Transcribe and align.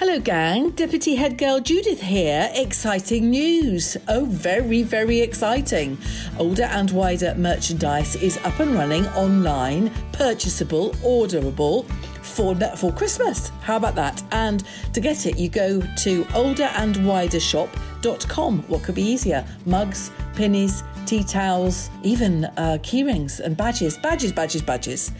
Hello, 0.00 0.18
gang. 0.18 0.70
Deputy 0.70 1.14
Head 1.14 1.36
Girl 1.36 1.60
Judith 1.60 2.00
here. 2.00 2.50
Exciting 2.54 3.28
news. 3.28 3.98
Oh, 4.08 4.24
very, 4.24 4.82
very 4.82 5.20
exciting. 5.20 5.98
Older 6.38 6.62
and 6.62 6.90
wider 6.90 7.34
merchandise 7.34 8.16
is 8.16 8.38
up 8.38 8.58
and 8.60 8.74
running 8.74 9.06
online, 9.08 9.92
purchasable, 10.12 10.92
orderable 11.04 11.84
for, 12.22 12.54
for 12.78 12.90
Christmas. 12.92 13.50
How 13.60 13.76
about 13.76 13.94
that? 13.96 14.22
And 14.32 14.64
to 14.94 15.02
get 15.02 15.26
it, 15.26 15.38
you 15.38 15.50
go 15.50 15.82
to 15.82 16.24
olderandwidershop.com. 16.24 18.58
What 18.68 18.82
could 18.82 18.94
be 18.94 19.02
easier? 19.02 19.44
Mugs, 19.66 20.10
pennies, 20.34 20.82
tea 21.04 21.24
towels, 21.24 21.90
even 22.02 22.46
uh, 22.46 22.78
key 22.82 23.04
rings 23.04 23.40
and 23.40 23.54
badges. 23.54 23.98
Badges, 23.98 24.32
badges, 24.32 24.62
badges. 24.62 25.12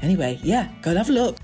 Anyway, 0.00 0.38
yeah, 0.44 0.68
go 0.82 0.90
and 0.90 0.98
have 0.98 1.10
a 1.10 1.12
look. 1.12 1.38